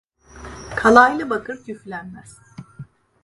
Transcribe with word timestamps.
Kalaylı 0.75 1.29
bakır 1.29 1.63
küflenmez. 1.65 2.37